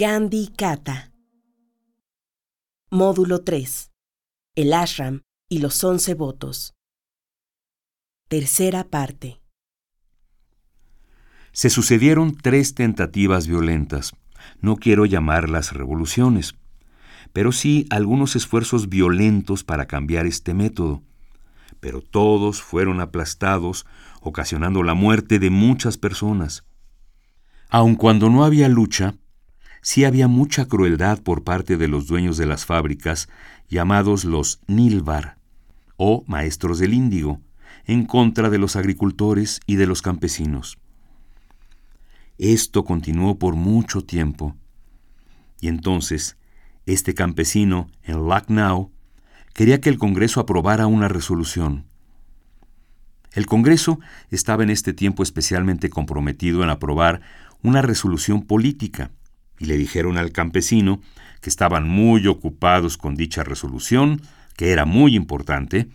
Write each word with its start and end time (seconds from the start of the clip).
Gandhi 0.00 0.48
Kata. 0.56 1.12
Módulo 2.90 3.44
3. 3.44 3.90
El 4.54 4.72
ashram 4.72 5.20
y 5.46 5.58
los 5.58 5.84
once 5.84 6.14
votos. 6.14 6.72
Tercera 8.26 8.84
parte. 8.84 9.42
Se 11.52 11.68
sucedieron 11.68 12.34
tres 12.34 12.74
tentativas 12.74 13.46
violentas. 13.46 14.14
No 14.62 14.76
quiero 14.76 15.04
llamarlas 15.04 15.74
revoluciones, 15.74 16.54
pero 17.34 17.52
sí 17.52 17.86
algunos 17.90 18.36
esfuerzos 18.36 18.88
violentos 18.88 19.64
para 19.64 19.84
cambiar 19.84 20.24
este 20.24 20.54
método. 20.54 21.02
Pero 21.78 22.00
todos 22.00 22.62
fueron 22.62 23.02
aplastados, 23.02 23.84
ocasionando 24.22 24.82
la 24.82 24.94
muerte 24.94 25.38
de 25.38 25.50
muchas 25.50 25.98
personas. 25.98 26.64
Aun 27.68 27.96
cuando 27.96 28.30
no 28.30 28.44
había 28.44 28.70
lucha, 28.70 29.16
sí 29.82 30.04
había 30.04 30.28
mucha 30.28 30.66
crueldad 30.66 31.20
por 31.22 31.44
parte 31.44 31.76
de 31.76 31.88
los 31.88 32.06
dueños 32.06 32.36
de 32.36 32.46
las 32.46 32.66
fábricas, 32.66 33.28
llamados 33.68 34.24
los 34.24 34.60
Nilvar, 34.66 35.38
o 35.96 36.24
maestros 36.26 36.78
del 36.78 36.94
índigo, 36.94 37.40
en 37.84 38.04
contra 38.04 38.50
de 38.50 38.58
los 38.58 38.76
agricultores 38.76 39.60
y 39.66 39.76
de 39.76 39.86
los 39.86 40.02
campesinos. 40.02 40.78
Esto 42.38 42.84
continuó 42.84 43.38
por 43.38 43.54
mucho 43.54 44.02
tiempo. 44.02 44.56
Y 45.60 45.68
entonces, 45.68 46.38
este 46.86 47.14
campesino, 47.14 47.90
en 48.02 48.16
Lucknow, 48.16 48.90
quería 49.52 49.80
que 49.80 49.90
el 49.90 49.98
Congreso 49.98 50.40
aprobara 50.40 50.86
una 50.86 51.08
resolución. 51.08 51.84
El 53.32 53.46
Congreso 53.46 54.00
estaba 54.30 54.62
en 54.62 54.70
este 54.70 54.92
tiempo 54.92 55.22
especialmente 55.22 55.90
comprometido 55.90 56.62
en 56.62 56.70
aprobar 56.70 57.20
una 57.62 57.82
resolución 57.82 58.42
política, 58.42 59.10
y 59.60 59.66
le 59.66 59.76
dijeron 59.76 60.18
al 60.18 60.32
campesino 60.32 61.00
que 61.40 61.50
estaban 61.50 61.86
muy 61.88 62.26
ocupados 62.26 62.96
con 62.96 63.14
dicha 63.14 63.44
resolución, 63.44 64.22
que 64.56 64.72
era 64.72 64.86
muy 64.86 65.14
importante, 65.14 65.88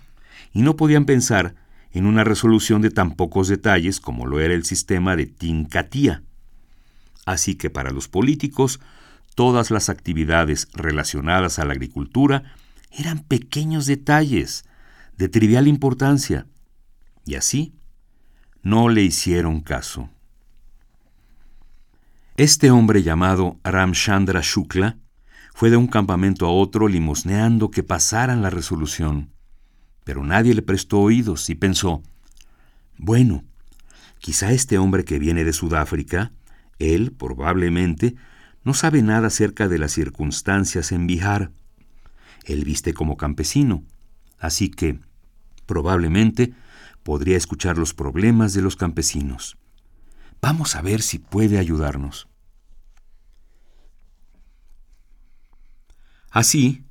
y 0.53 0.61
no 0.61 0.77
podían 0.77 1.05
pensar 1.05 1.55
en 1.91 2.05
una 2.05 2.23
resolución 2.23 2.81
de 2.81 2.91
tan 2.91 3.15
pocos 3.15 3.47
detalles 3.47 3.99
como 3.99 4.25
lo 4.27 4.39
era 4.39 4.53
el 4.53 4.63
sistema 4.63 5.15
de 5.15 5.25
Tincatía. 5.25 6.23
Así 7.25 7.55
que 7.55 7.69
para 7.69 7.91
los 7.91 8.07
políticos, 8.07 8.79
todas 9.33 9.71
las 9.71 9.89
actividades 9.89 10.67
relacionadas 10.73 11.59
a 11.59 11.65
la 11.65 11.73
agricultura 11.73 12.43
eran 12.91 13.19
pequeños 13.19 13.87
detalles 13.87 14.65
de 15.17 15.27
trivial 15.27 15.67
importancia, 15.67 16.45
y 17.25 17.35
así 17.35 17.73
no 18.61 18.89
le 18.89 19.01
hicieron 19.01 19.61
caso. 19.61 20.09
Este 22.37 22.69
hombre 22.69 23.01
llamado 23.01 23.61
Ramchandra 23.63 24.41
Shukla 24.43 24.97
fue 25.53 25.69
de 25.69 25.77
un 25.77 25.87
campamento 25.87 26.45
a 26.45 26.51
otro 26.51 26.89
limosneando 26.89 27.71
que 27.71 27.81
pasaran 27.81 28.41
la 28.41 28.49
resolución. 28.49 29.31
Pero 30.03 30.21
nadie 30.21 30.53
le 30.53 30.61
prestó 30.61 30.99
oídos 30.99 31.49
y 31.49 31.55
pensó, 31.55 32.03
bueno, 32.97 33.45
quizá 34.19 34.51
este 34.51 34.77
hombre 34.77 35.05
que 35.05 35.17
viene 35.17 35.45
de 35.45 35.53
Sudáfrica, 35.53 36.33
él 36.77 37.13
probablemente 37.13 38.15
no 38.65 38.73
sabe 38.73 39.01
nada 39.01 39.27
acerca 39.27 39.69
de 39.69 39.77
las 39.77 39.93
circunstancias 39.93 40.91
en 40.91 41.07
Bihar. 41.07 41.53
Él 42.43 42.65
viste 42.65 42.93
como 42.93 43.15
campesino, 43.15 43.85
así 44.39 44.69
que 44.69 44.99
probablemente 45.65 46.53
podría 47.01 47.37
escuchar 47.37 47.77
los 47.77 47.93
problemas 47.93 48.53
de 48.53 48.61
los 48.61 48.75
campesinos. 48.75 49.57
Vamos 50.41 50.75
a 50.75 50.83
ver 50.83 51.01
si 51.01 51.17
puede 51.17 51.57
ayudarnos. 51.57 52.27
Así, 56.35 56.83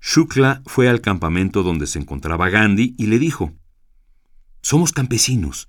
Shukla 0.00 0.62
fue 0.64 0.88
al 0.88 1.00
campamento 1.00 1.64
donde 1.64 1.88
se 1.88 1.98
encontraba 1.98 2.50
Gandhi 2.50 2.94
y 2.96 3.06
le 3.06 3.18
dijo, 3.18 3.52
Somos 4.62 4.92
campesinos 4.92 5.68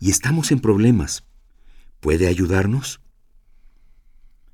y 0.00 0.10
estamos 0.10 0.50
en 0.50 0.58
problemas. 0.58 1.24
¿Puede 2.00 2.26
ayudarnos? 2.26 3.00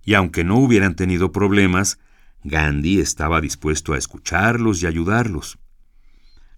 Y 0.04 0.12
aunque 0.12 0.44
no 0.44 0.58
hubieran 0.58 0.96
tenido 0.96 1.32
problemas, 1.32 1.98
Gandhi 2.42 3.00
estaba 3.00 3.40
dispuesto 3.40 3.94
a 3.94 3.98
escucharlos 3.98 4.82
y 4.82 4.86
ayudarlos. 4.86 5.58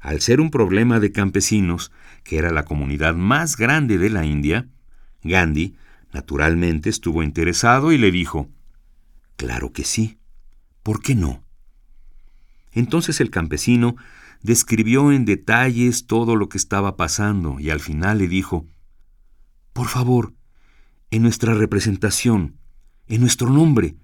Al 0.01 0.21
ser 0.23 0.41
un 0.41 0.51
problema 0.51 0.99
de 0.99 1.13
campesinos, 1.13 1.93
que 2.25 2.39
era 2.39 2.51
la 2.51 2.65
comunidad 2.65 3.15
más 3.15 3.57
grande 3.57 3.99
de 3.99 4.11
la 4.11 4.25
India, 4.25 4.67
Gandhi, 5.23 5.77
naturalmente, 6.13 6.91
estuvo 6.91 7.23
interesado 7.23 7.93
y 7.93 7.99
le 7.99 8.11
dijo, 8.11 8.49
Claro 9.37 9.73
que 9.73 9.85
sí. 9.85 10.16
¿Por 10.87 11.03
qué 11.03 11.17
no? 11.17 11.43
Entonces 12.71 13.21
el 13.21 13.31
campesino 13.31 13.97
describió 14.43 15.11
en 15.11 15.25
detalles 15.25 16.07
todo 16.07 16.37
lo 16.37 16.49
que 16.49 16.59
estaba 16.59 16.97
pasando 16.97 17.59
y 17.59 17.71
al 17.71 17.81
final 17.81 18.19
le 18.19 18.29
dijo, 18.29 18.69
Por 19.73 19.89
favor, 19.89 20.33
en 21.11 21.23
nuestra 21.23 21.55
representación, 21.55 22.61
en 23.09 23.21
nuestro 23.21 23.51
nombre, 23.51 23.97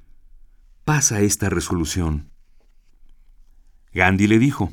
pasa 0.85 1.21
esta 1.21 1.49
resolución. 1.49 2.33
Gandhi 3.95 4.27
le 4.27 4.41
dijo, 4.41 4.73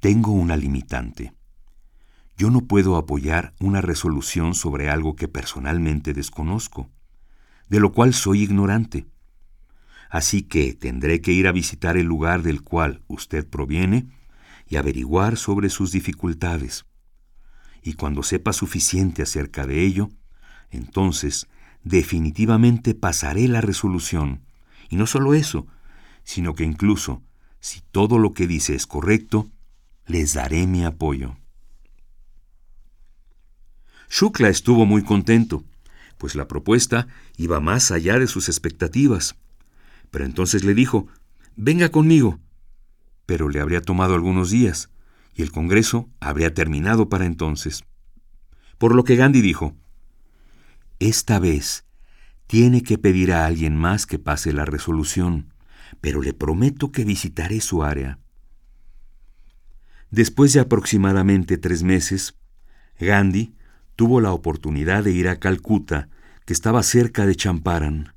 Tengo 0.00 0.32
una 0.32 0.54
limitante. 0.54 1.32
Yo 2.36 2.50
no 2.50 2.60
puedo 2.60 2.96
apoyar 2.96 3.54
una 3.58 3.80
resolución 3.80 4.54
sobre 4.54 4.90
algo 4.90 5.16
que 5.16 5.28
personalmente 5.28 6.12
desconozco, 6.12 6.90
de 7.70 7.80
lo 7.80 7.90
cual 7.92 8.12
soy 8.12 8.42
ignorante. 8.42 9.06
Así 10.10 10.42
que 10.42 10.74
tendré 10.74 11.20
que 11.20 11.32
ir 11.32 11.46
a 11.46 11.52
visitar 11.52 11.96
el 11.96 12.06
lugar 12.06 12.42
del 12.42 12.62
cual 12.62 13.02
usted 13.06 13.48
proviene 13.48 14.06
y 14.68 14.76
averiguar 14.76 15.36
sobre 15.36 15.70
sus 15.70 15.92
dificultades. 15.92 16.86
Y 17.82 17.94
cuando 17.94 18.22
sepa 18.22 18.52
suficiente 18.52 19.22
acerca 19.22 19.66
de 19.66 19.82
ello, 19.82 20.10
entonces 20.70 21.48
definitivamente 21.82 22.94
pasaré 22.94 23.46
la 23.48 23.60
resolución. 23.60 24.42
Y 24.88 24.96
no 24.96 25.06
solo 25.06 25.34
eso, 25.34 25.66
sino 26.24 26.54
que 26.54 26.64
incluso, 26.64 27.22
si 27.60 27.80
todo 27.80 28.18
lo 28.18 28.32
que 28.32 28.46
dice 28.46 28.74
es 28.74 28.86
correcto, 28.86 29.50
les 30.06 30.34
daré 30.34 30.66
mi 30.66 30.84
apoyo. 30.84 31.36
Shukla 34.10 34.48
estuvo 34.48 34.86
muy 34.86 35.02
contento, 35.02 35.64
pues 36.18 36.34
la 36.34 36.46
propuesta 36.46 37.08
iba 37.36 37.60
más 37.60 37.90
allá 37.90 38.18
de 38.18 38.26
sus 38.26 38.48
expectativas. 38.48 39.36
Pero 40.14 40.26
entonces 40.26 40.62
le 40.62 40.74
dijo, 40.74 41.08
venga 41.56 41.88
conmigo. 41.88 42.38
Pero 43.26 43.48
le 43.48 43.58
habría 43.58 43.82
tomado 43.82 44.14
algunos 44.14 44.48
días, 44.48 44.90
y 45.34 45.42
el 45.42 45.50
Congreso 45.50 46.08
habría 46.20 46.54
terminado 46.54 47.08
para 47.08 47.26
entonces. 47.26 47.82
Por 48.78 48.94
lo 48.94 49.02
que 49.02 49.16
Gandhi 49.16 49.40
dijo, 49.40 49.74
esta 51.00 51.40
vez 51.40 51.84
tiene 52.46 52.84
que 52.84 52.96
pedir 52.96 53.32
a 53.32 53.44
alguien 53.44 53.76
más 53.76 54.06
que 54.06 54.20
pase 54.20 54.52
la 54.52 54.64
resolución, 54.64 55.52
pero 56.00 56.22
le 56.22 56.32
prometo 56.32 56.92
que 56.92 57.04
visitaré 57.04 57.60
su 57.60 57.82
área. 57.82 58.20
Después 60.12 60.52
de 60.52 60.60
aproximadamente 60.60 61.58
tres 61.58 61.82
meses, 61.82 62.36
Gandhi 63.00 63.56
tuvo 63.96 64.20
la 64.20 64.30
oportunidad 64.30 65.02
de 65.02 65.10
ir 65.10 65.26
a 65.26 65.40
Calcuta, 65.40 66.08
que 66.46 66.52
estaba 66.52 66.84
cerca 66.84 67.26
de 67.26 67.34
Champaran. 67.34 68.14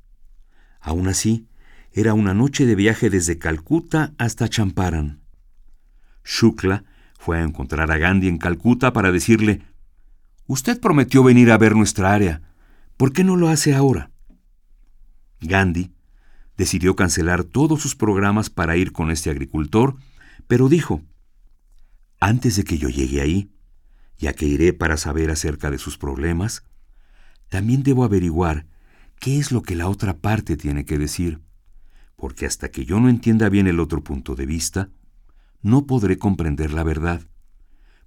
Aún 0.78 1.08
así, 1.08 1.48
era 1.92 2.14
una 2.14 2.34
noche 2.34 2.66
de 2.66 2.74
viaje 2.74 3.10
desde 3.10 3.38
Calcuta 3.38 4.14
hasta 4.18 4.48
Champaran. 4.48 5.20
Shukla 6.24 6.84
fue 7.18 7.38
a 7.38 7.42
encontrar 7.42 7.90
a 7.90 7.98
Gandhi 7.98 8.28
en 8.28 8.38
Calcuta 8.38 8.92
para 8.92 9.12
decirle, 9.12 9.62
Usted 10.46 10.80
prometió 10.80 11.22
venir 11.22 11.50
a 11.50 11.58
ver 11.58 11.76
nuestra 11.76 12.14
área. 12.14 12.40
¿Por 12.96 13.12
qué 13.12 13.22
no 13.22 13.36
lo 13.36 13.48
hace 13.48 13.74
ahora? 13.74 14.10
Gandhi 15.40 15.92
decidió 16.56 16.96
cancelar 16.96 17.44
todos 17.44 17.80
sus 17.80 17.94
programas 17.94 18.50
para 18.50 18.76
ir 18.76 18.92
con 18.92 19.10
este 19.10 19.30
agricultor, 19.30 19.96
pero 20.48 20.68
dijo, 20.68 21.02
antes 22.20 22.56
de 22.56 22.64
que 22.64 22.78
yo 22.78 22.88
llegue 22.88 23.20
ahí, 23.20 23.50
ya 24.18 24.32
que 24.32 24.46
iré 24.46 24.72
para 24.72 24.96
saber 24.96 25.30
acerca 25.30 25.70
de 25.70 25.78
sus 25.78 25.98
problemas, 25.98 26.64
también 27.48 27.84
debo 27.84 28.02
averiguar 28.02 28.66
qué 29.20 29.38
es 29.38 29.52
lo 29.52 29.62
que 29.62 29.76
la 29.76 29.88
otra 29.88 30.16
parte 30.18 30.56
tiene 30.56 30.84
que 30.84 30.98
decir, 30.98 31.40
porque 32.18 32.46
hasta 32.46 32.72
que 32.72 32.84
yo 32.84 32.98
no 32.98 33.08
entienda 33.08 33.48
bien 33.48 33.68
el 33.68 33.78
otro 33.78 34.02
punto 34.02 34.34
de 34.34 34.44
vista, 34.44 34.90
no 35.62 35.86
podré 35.86 36.18
comprender 36.18 36.72
la 36.72 36.82
verdad, 36.82 37.22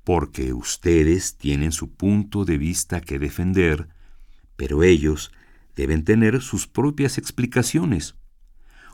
porque 0.03 0.51
ustedes 0.51 1.37
tienen 1.37 1.71
su 1.71 1.93
punto 1.93 2.43
de 2.43 2.57
vista 2.57 2.99
que 2.99 3.19
defender, 3.19 3.87
pero 4.57 4.83
ellos 4.83 5.31
deben 5.77 6.03
tener 6.03 6.41
sus 6.41 6.67
propias 6.67 7.17
explicaciones, 7.17 8.15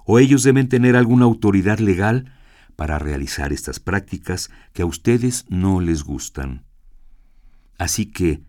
o 0.06 0.20
ellos 0.20 0.44
deben 0.44 0.70
tener 0.70 0.96
alguna 0.96 1.26
autoridad 1.26 1.80
legal 1.80 2.32
para 2.76 3.00
realizar 3.00 3.52
estas 3.52 3.80
prácticas 3.80 4.52
que 4.72 4.84
a 4.84 4.86
ustedes 4.86 5.48
no 5.50 5.82
les 5.82 6.04
gustan. 6.04 6.64
Así 7.80 8.06
que 8.06 8.44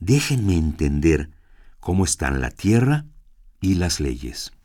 déjenme 0.00 0.56
entender 0.56 1.28
cómo 1.78 2.04
están 2.04 2.40
la 2.40 2.50
tierra 2.50 3.04
y 3.60 3.74
las 3.74 4.00
leyes. 4.00 4.55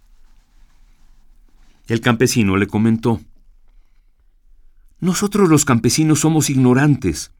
El 1.87 2.01
campesino 2.01 2.57
le 2.57 2.67
comentó, 2.67 3.21
Nosotros 4.99 5.49
los 5.49 5.65
campesinos 5.65 6.19
somos 6.19 6.49
ignorantes. 6.49 7.31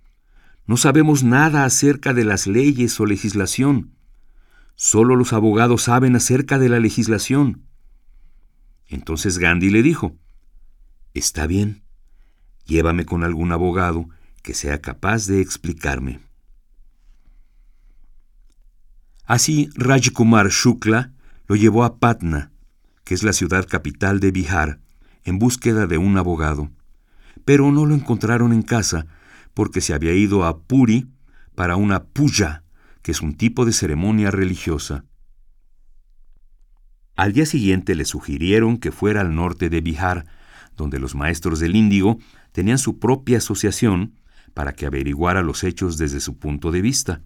No 0.65 0.77
sabemos 0.77 1.23
nada 1.23 1.65
acerca 1.65 2.13
de 2.13 2.25
las 2.25 2.47
leyes 2.47 2.99
o 2.99 3.05
legislación. 3.05 3.91
Solo 4.75 5.15
los 5.15 5.33
abogados 5.33 5.83
saben 5.83 6.15
acerca 6.15 6.57
de 6.59 6.69
la 6.69 6.79
legislación. 6.79 7.63
Entonces 8.87 9.37
Gandhi 9.37 9.69
le 9.69 9.83
dijo, 9.83 10.15
Está 11.13 11.45
bien, 11.45 11.83
llévame 12.65 13.05
con 13.05 13.23
algún 13.23 13.51
abogado 13.51 14.09
que 14.41 14.53
sea 14.53 14.81
capaz 14.81 15.27
de 15.27 15.41
explicarme. 15.41 16.19
Así 19.25 19.69
Rajkumar 19.75 20.49
Shukla 20.49 21.13
lo 21.47 21.55
llevó 21.55 21.83
a 21.83 21.97
Patna, 21.99 22.50
que 23.11 23.15
es 23.15 23.23
la 23.23 23.33
ciudad 23.33 23.67
capital 23.67 24.21
de 24.21 24.31
Bihar, 24.31 24.79
en 25.25 25.37
búsqueda 25.37 25.85
de 25.85 25.97
un 25.97 26.17
abogado. 26.17 26.71
Pero 27.43 27.69
no 27.69 27.85
lo 27.85 27.93
encontraron 27.93 28.53
en 28.53 28.61
casa 28.61 29.05
porque 29.53 29.81
se 29.81 29.93
había 29.93 30.13
ido 30.13 30.45
a 30.45 30.59
Puri 30.59 31.09
para 31.53 31.75
una 31.75 32.05
puja, 32.05 32.63
que 33.01 33.11
es 33.11 33.19
un 33.19 33.35
tipo 33.35 33.65
de 33.65 33.73
ceremonia 33.73 34.31
religiosa. 34.31 35.03
Al 37.17 37.33
día 37.33 37.45
siguiente 37.45 37.95
le 37.95 38.05
sugirieron 38.05 38.77
que 38.77 38.93
fuera 38.93 39.19
al 39.19 39.35
norte 39.35 39.69
de 39.69 39.81
Bihar, 39.81 40.25
donde 40.77 40.97
los 40.97 41.13
maestros 41.13 41.59
del 41.59 41.75
índigo 41.75 42.17
tenían 42.53 42.77
su 42.77 42.97
propia 42.97 43.39
asociación 43.39 44.21
para 44.53 44.71
que 44.71 44.85
averiguara 44.85 45.41
los 45.41 45.65
hechos 45.65 45.97
desde 45.97 46.21
su 46.21 46.39
punto 46.39 46.71
de 46.71 46.81
vista. 46.81 47.23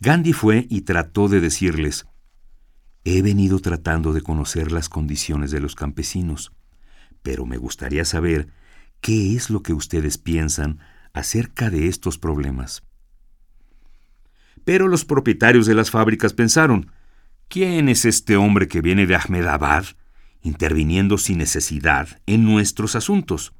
Gandhi 0.00 0.34
fue 0.34 0.66
y 0.68 0.82
trató 0.82 1.28
de 1.28 1.40
decirles, 1.40 2.04
He 3.10 3.22
venido 3.22 3.58
tratando 3.58 4.12
de 4.12 4.20
conocer 4.20 4.70
las 4.70 4.90
condiciones 4.90 5.50
de 5.50 5.60
los 5.60 5.74
campesinos, 5.74 6.52
pero 7.22 7.46
me 7.46 7.56
gustaría 7.56 8.04
saber 8.04 8.48
qué 9.00 9.34
es 9.34 9.48
lo 9.48 9.62
que 9.62 9.72
ustedes 9.72 10.18
piensan 10.18 10.78
acerca 11.14 11.70
de 11.70 11.86
estos 11.88 12.18
problemas. 12.18 12.82
Pero 14.62 14.88
los 14.88 15.06
propietarios 15.06 15.64
de 15.64 15.74
las 15.74 15.90
fábricas 15.90 16.34
pensaron, 16.34 16.92
¿quién 17.48 17.88
es 17.88 18.04
este 18.04 18.36
hombre 18.36 18.68
que 18.68 18.82
viene 18.82 19.06
de 19.06 19.16
Ahmedabad 19.16 19.86
interviniendo 20.42 21.16
sin 21.16 21.38
necesidad 21.38 22.20
en 22.26 22.44
nuestros 22.44 22.94
asuntos? 22.94 23.54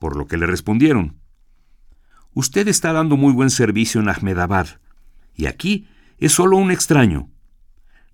Por 0.00 0.16
lo 0.16 0.26
que 0.26 0.36
le 0.36 0.46
respondieron, 0.46 1.20
Usted 2.34 2.66
está 2.66 2.92
dando 2.92 3.16
muy 3.16 3.32
buen 3.32 3.50
servicio 3.50 4.00
en 4.00 4.08
Ahmedabad, 4.08 4.80
y 5.32 5.46
aquí 5.46 5.86
es 6.18 6.32
solo 6.32 6.56
un 6.56 6.72
extraño. 6.72 7.31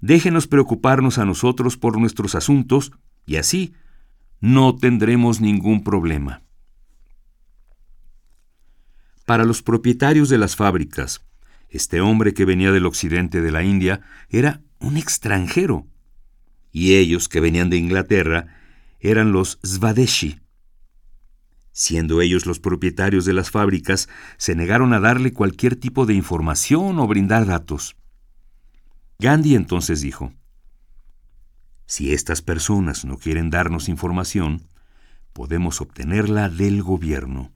Déjenos 0.01 0.47
preocuparnos 0.47 1.19
a 1.19 1.25
nosotros 1.25 1.77
por 1.77 1.99
nuestros 1.99 2.35
asuntos, 2.35 2.93
y 3.27 3.37
así 3.37 3.75
no 4.41 4.77
tendremos 4.77 5.41
ningún 5.41 5.83
problema. 5.83 6.43
Para 9.27 9.45
los 9.45 9.63
propietarios 9.63 10.29
de 10.29 10.39
las 10.39 10.57
fábricas, 10.57 11.27
este 11.69 12.01
hombre 12.01 12.33
que 12.33 12.47
venía 12.47 12.73
del 12.73 12.87
occidente 12.87 13.43
de 13.43 13.53
la 13.53 13.63
India 13.63 14.01
era 14.31 14.63
un 14.79 14.97
extranjero, 14.97 15.87
y 16.73 16.95
ellos 16.95 17.29
que 17.29 17.41
venían 17.41 17.69
de 17.69 17.77
Inglaterra 17.77 18.47
eran 19.01 19.33
los 19.33 19.59
Svadeshi. 19.63 20.41
Siendo 21.73 22.23
ellos 22.23 22.47
los 22.47 22.59
propietarios 22.59 23.25
de 23.25 23.35
las 23.35 23.51
fábricas, 23.51 24.09
se 24.37 24.55
negaron 24.55 24.93
a 24.93 25.01
darle 25.01 25.33
cualquier 25.33 25.77
tipo 25.77 26.07
de 26.07 26.15
información 26.15 26.99
o 26.99 27.07
brindar 27.07 27.47
datos. 27.47 27.98
Gandhi 29.21 29.55
entonces 29.55 30.01
dijo, 30.01 30.33
Si 31.87 32.13
estas 32.13 32.43
personas 32.43 33.05
no 33.05 33.19
quieren 33.19 33.51
darnos 33.51 33.89
información, 33.89 34.63
podemos 35.33 35.81
obtenerla 35.81 36.49
del 36.49 36.83
gobierno 36.83 37.53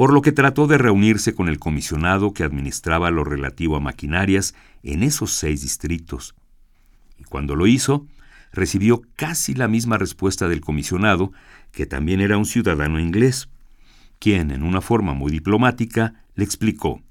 por 0.00 0.14
lo 0.14 0.22
que 0.22 0.32
trató 0.32 0.66
de 0.66 0.78
reunirse 0.78 1.34
con 1.34 1.50
el 1.50 1.58
comisionado 1.58 2.32
que 2.32 2.42
administraba 2.42 3.10
lo 3.10 3.22
relativo 3.22 3.76
a 3.76 3.80
maquinarias 3.80 4.54
en 4.82 5.02
esos 5.02 5.30
seis 5.30 5.60
distritos. 5.60 6.34
Y 7.18 7.24
cuando 7.24 7.54
lo 7.54 7.66
hizo, 7.66 8.06
recibió 8.50 9.02
casi 9.14 9.52
la 9.52 9.68
misma 9.68 9.98
respuesta 9.98 10.48
del 10.48 10.62
comisionado, 10.62 11.32
que 11.70 11.84
también 11.84 12.22
era 12.22 12.38
un 12.38 12.46
ciudadano 12.46 12.98
inglés, 12.98 13.50
quien, 14.18 14.52
en 14.52 14.62
una 14.62 14.80
forma 14.80 15.12
muy 15.12 15.30
diplomática, 15.30 16.24
le 16.34 16.44
explicó 16.44 17.02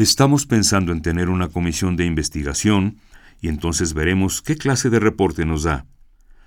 Estamos 0.00 0.46
pensando 0.46 0.92
en 0.92 1.02
tener 1.02 1.28
una 1.28 1.48
comisión 1.48 1.96
de 1.96 2.06
investigación 2.06 2.98
y 3.40 3.48
entonces 3.48 3.94
veremos 3.94 4.42
qué 4.42 4.56
clase 4.56 4.90
de 4.90 4.98
reporte 4.98 5.44
nos 5.44 5.62
da. 5.62 5.86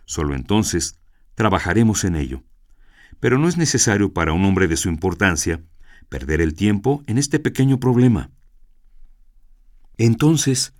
Solo 0.05 0.35
entonces 0.35 0.99
trabajaremos 1.35 2.03
en 2.03 2.15
ello 2.15 2.43
pero 3.23 3.37
no 3.37 3.47
es 3.47 3.55
necesario 3.55 4.11
para 4.11 4.33
un 4.33 4.43
hombre 4.43 4.67
de 4.67 4.75
su 4.75 4.89
importancia 4.89 5.63
perder 6.09 6.41
el 6.41 6.55
tiempo 6.55 7.05
en 7.07 7.17
este 7.17 7.39
pequeño 7.39 7.79
problema. 7.79 8.31
Entonces, 9.97 10.73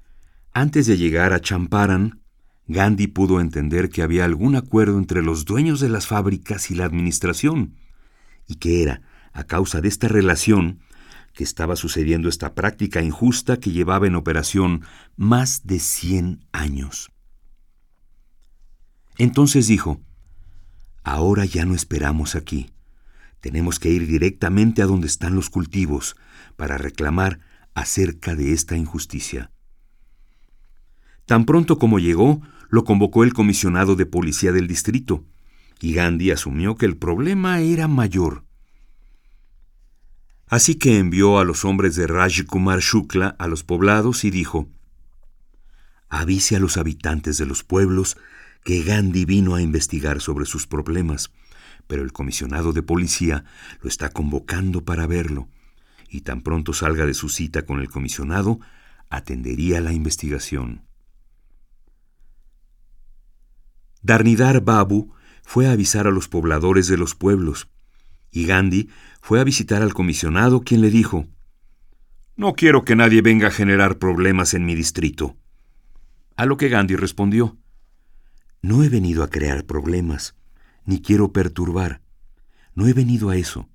antes 0.51 0.85
de 0.85 0.97
llegar 0.97 1.31
a 1.31 1.39
Champaran, 1.39 2.19
Gandhi 2.67 3.07
pudo 3.07 3.39
entender 3.39 3.89
que 3.89 4.01
había 4.01 4.25
algún 4.25 4.57
acuerdo 4.57 4.97
entre 4.97 5.23
los 5.23 5.45
dueños 5.45 5.79
de 5.79 5.87
las 5.87 6.05
fábricas 6.05 6.69
y 6.69 6.75
la 6.75 6.83
administración, 6.83 7.75
y 8.45 8.55
que 8.55 8.83
era, 8.83 9.03
a 9.31 9.45
causa 9.45 9.79
de 9.79 9.87
esta 9.87 10.09
relación, 10.09 10.79
que 11.33 11.43
estaba 11.43 11.75
sucediendo 11.75 12.29
esta 12.29 12.53
práctica 12.53 13.01
injusta 13.01 13.57
que 13.57 13.71
llevaba 13.71 14.07
en 14.07 14.15
operación 14.15 14.85
más 15.15 15.65
de 15.65 15.79
cien 15.79 16.45
años. 16.51 17.11
Entonces 19.17 19.67
dijo, 19.67 20.01
Ahora 21.03 21.43
ya 21.45 21.65
no 21.65 21.75
esperamos 21.75 22.35
aquí. 22.35 22.71
Tenemos 23.41 23.77
que 23.77 23.89
ir 23.89 24.07
directamente 24.07 24.81
a 24.81 24.85
donde 24.85 25.07
están 25.07 25.35
los 25.35 25.49
cultivos 25.49 26.15
para 26.55 26.77
reclamar 26.77 27.39
acerca 27.73 28.35
de 28.35 28.53
esta 28.53 28.77
injusticia. 28.77 29.51
Tan 31.25 31.45
pronto 31.45 31.77
como 31.77 31.99
llegó, 31.99 32.41
lo 32.69 32.85
convocó 32.85 33.23
el 33.23 33.33
comisionado 33.33 33.95
de 33.95 34.05
policía 34.05 34.51
del 34.51 34.67
distrito, 34.67 35.25
y 35.81 35.93
Gandhi 35.93 36.31
asumió 36.31 36.75
que 36.75 36.85
el 36.85 36.95
problema 36.95 37.59
era 37.59 37.87
mayor. 37.87 38.45
Así 40.53 40.75
que 40.75 40.99
envió 40.99 41.39
a 41.39 41.45
los 41.45 41.65
hombres 41.65 41.95
de 41.95 42.05
Raj 42.05 42.43
Kumar 42.45 42.79
Shukla 42.79 43.35
a 43.39 43.47
los 43.47 43.63
poblados 43.63 44.23
y 44.23 44.29
dijo, 44.29 44.69
Avise 46.09 46.55
a 46.55 46.59
los 46.59 46.77
habitantes 46.77 47.39
de 47.39 47.47
los 47.47 47.63
pueblos 47.63 48.17
que 48.63 48.83
Gandhi 48.83 49.25
vino 49.25 49.55
a 49.55 49.63
investigar 49.63 50.21
sobre 50.21 50.45
sus 50.45 50.67
problemas, 50.67 51.31
pero 51.87 52.03
el 52.03 52.13
comisionado 52.13 52.71
de 52.71 52.83
policía 52.83 53.45
lo 53.81 53.89
está 53.89 54.09
convocando 54.09 54.85
para 54.85 55.07
verlo, 55.07 55.49
y 56.07 56.21
tan 56.21 56.43
pronto 56.43 56.73
salga 56.73 57.07
de 57.07 57.15
su 57.15 57.29
cita 57.29 57.65
con 57.65 57.79
el 57.79 57.89
comisionado, 57.89 58.59
atendería 59.09 59.81
la 59.81 59.91
investigación. 59.91 60.83
Darnidar 64.03 64.61
Babu 64.61 65.15
fue 65.41 65.65
a 65.65 65.71
avisar 65.71 66.05
a 66.05 66.11
los 66.11 66.27
pobladores 66.27 66.87
de 66.87 66.97
los 66.97 67.15
pueblos, 67.15 67.69
y 68.29 68.45
Gandhi 68.45 68.89
fue 69.25 69.39
a 69.39 69.45
visitar 69.45 69.81
al 69.81 69.93
comisionado, 69.93 70.63
quien 70.63 70.81
le 70.81 70.89
dijo, 70.89 71.25
No 72.35 72.55
quiero 72.55 72.83
que 72.83 72.97
nadie 72.97 73.21
venga 73.21 73.47
a 73.47 73.51
generar 73.51 73.97
problemas 73.97 74.53
en 74.53 74.65
mi 74.65 74.75
distrito. 74.75 75.37
A 76.35 76.45
lo 76.45 76.57
que 76.57 76.67
Gandhi 76.67 76.97
respondió, 76.97 77.57
no 78.61 78.83
he 78.83 78.89
venido 78.89 79.23
a 79.23 79.29
crear 79.29 79.63
problemas, 79.63 80.35
ni 80.83 81.01
quiero 81.01 81.31
perturbar. 81.31 82.01
No 82.75 82.85
he 82.85 82.91
venido 82.91 83.29
a 83.29 83.37
eso. 83.37 83.69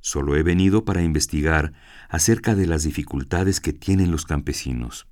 Solo 0.00 0.36
he 0.36 0.42
venido 0.42 0.86
para 0.86 1.02
investigar 1.02 1.74
acerca 2.08 2.54
de 2.54 2.66
las 2.66 2.82
dificultades 2.82 3.60
que 3.60 3.74
tienen 3.74 4.10
los 4.10 4.24
campesinos. 4.24 5.06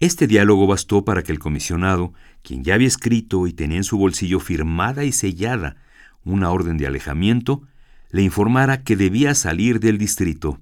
Este 0.00 0.26
diálogo 0.26 0.66
bastó 0.66 1.04
para 1.04 1.22
que 1.22 1.30
el 1.30 1.38
comisionado, 1.38 2.14
quien 2.42 2.64
ya 2.64 2.74
había 2.74 2.88
escrito 2.88 3.46
y 3.46 3.52
tenía 3.52 3.76
en 3.76 3.84
su 3.84 3.96
bolsillo 3.96 4.40
firmada 4.40 5.04
y 5.04 5.12
sellada 5.12 5.76
una 6.24 6.50
orden 6.50 6.76
de 6.78 6.86
alejamiento, 6.86 7.62
le 8.10 8.22
informara 8.22 8.82
que 8.82 8.96
debía 8.96 9.34
salir 9.34 9.80
del 9.80 9.98
distrito. 9.98 10.60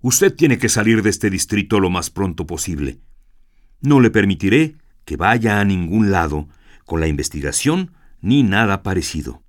Usted 0.00 0.34
tiene 0.34 0.58
que 0.58 0.68
salir 0.68 1.02
de 1.02 1.10
este 1.10 1.30
distrito 1.30 1.78
lo 1.78 1.90
más 1.90 2.10
pronto 2.10 2.46
posible. 2.46 3.00
No 3.80 4.00
le 4.00 4.10
permitiré 4.10 4.76
que 5.04 5.16
vaya 5.16 5.60
a 5.60 5.64
ningún 5.64 6.10
lado 6.10 6.48
con 6.84 7.00
la 7.00 7.06
investigación 7.06 7.92
ni 8.20 8.42
nada 8.42 8.82
parecido. 8.82 9.42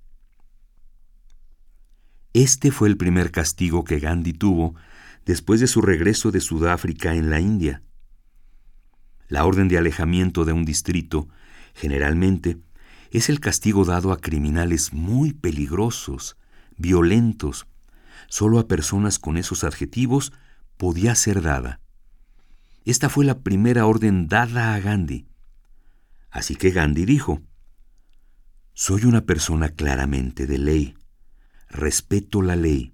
Este 2.34 2.72
fue 2.72 2.88
el 2.88 2.98
primer 2.98 3.32
castigo 3.32 3.84
que 3.84 4.00
Gandhi 4.00 4.34
tuvo 4.34 4.76
después 5.26 5.60
de 5.60 5.68
su 5.68 5.82
regreso 5.82 6.32
de 6.32 6.42
Sudáfrica 6.42 7.16
en 7.16 7.30
la 7.30 7.40
India. 7.40 7.82
La 9.28 9.46
orden 9.46 9.68
de 9.68 9.78
alejamiento 9.78 10.44
de 10.44 10.54
un 10.54 10.66
distrito, 10.66 11.28
generalmente, 11.74 12.58
es 13.14 13.30
el 13.30 13.40
castigo 13.40 13.86
dado 13.86 14.12
a 14.12 14.18
criminales 14.18 14.92
muy 14.92 15.34
peligrosos, 15.34 16.36
violentos. 16.78 17.68
Solo 18.28 18.58
a 18.58 18.68
personas 18.68 19.20
con 19.20 19.38
esos 19.38 19.64
adjetivos 19.64 20.34
podía 20.78 21.14
ser 21.14 21.44
dada. 21.44 21.80
Esta 22.86 23.10
fue 23.10 23.24
la 23.24 23.40
primera 23.40 23.86
orden 23.86 24.28
dada 24.28 24.74
a 24.74 24.80
Gandhi. 24.80 25.28
Así 26.32 26.56
que 26.56 26.72
Gandhi 26.72 27.06
dijo, 27.06 27.42
Soy 28.74 29.06
una 29.06 29.22
persona 29.22 29.70
claramente 29.70 30.48
de 30.48 30.58
ley, 30.58 30.98
respeto 31.70 32.42
la 32.42 32.56
ley, 32.56 32.94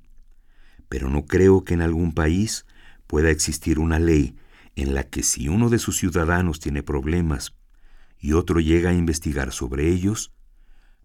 pero 0.90 1.10
no 1.10 1.26
creo 1.26 1.64
que 1.64 1.76
en 1.76 1.82
algún 1.82 2.14
país 2.14 2.66
pueda 3.08 3.30
existir 3.30 3.80
una 3.80 4.00
ley 4.00 4.36
en 4.76 4.94
la 4.94 5.04
que 5.04 5.24
si 5.24 5.48
uno 5.48 5.70
de 5.70 5.80
sus 5.80 5.98
ciudadanos 5.98 6.60
tiene 6.60 6.84
problemas 6.84 7.56
y 8.20 8.34
otro 8.34 8.60
llega 8.60 8.90
a 8.90 8.94
investigar 8.94 9.52
sobre 9.52 9.90
ellos, 9.90 10.34